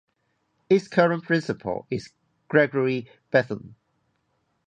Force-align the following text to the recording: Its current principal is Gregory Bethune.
Its 0.67 0.87
current 0.87 1.23
principal 1.25 1.85
is 1.91 2.09
Gregory 2.47 3.07
Bethune. 3.29 3.75